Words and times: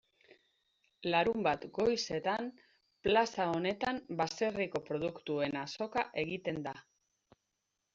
Larunbat 1.15 1.67
goizetan 1.75 2.49
plaza 3.09 3.49
honetan 3.59 4.03
baserriko 4.25 4.85
produktuen 4.91 5.65
azoka 5.69 6.09
egiten 6.27 6.65
da. 6.71 6.81